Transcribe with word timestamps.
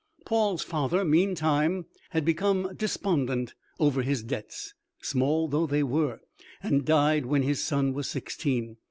Paul's 0.25 0.63
father, 0.63 1.05
meantime, 1.05 1.85
had 2.09 2.25
become 2.25 2.73
despondent 2.75 3.53
over 3.79 4.01
his 4.01 4.23
debts, 4.23 4.73
small 4.99 5.47
though 5.47 5.67
they 5.67 5.83
were, 5.83 6.21
and 6.63 6.83
died 6.83 7.27
when 7.27 7.43
his 7.43 7.61
son 7.63 7.93
was 7.93 8.09
sixteen. 8.09 8.77